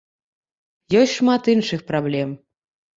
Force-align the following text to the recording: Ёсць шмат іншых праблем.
Ёсць 1.01 1.15
шмат 1.19 1.53
іншых 1.57 1.87
праблем. 1.95 2.29